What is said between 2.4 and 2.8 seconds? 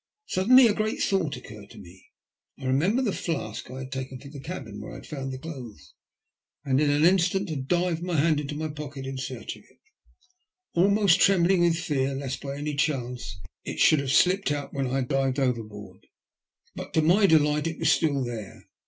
I